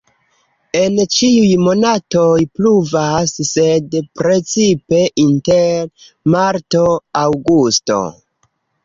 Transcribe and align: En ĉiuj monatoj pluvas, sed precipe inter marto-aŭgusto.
En 0.77 0.95
ĉiuj 1.15 1.49
monatoj 1.65 2.39
pluvas, 2.59 3.33
sed 3.49 3.97
precipe 4.21 5.03
inter 5.25 5.93
marto-aŭgusto. 6.37 8.01